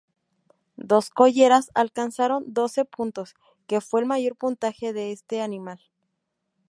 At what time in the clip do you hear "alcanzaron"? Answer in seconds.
1.75-2.43